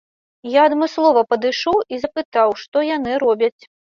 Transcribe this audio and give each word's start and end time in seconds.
Я 0.51 0.61
адмыслова 0.69 1.21
падышоў 1.33 1.77
і 1.95 2.01
запытаў, 2.05 2.57
што 2.65 2.77
яны 2.97 3.11
робяць. 3.27 3.55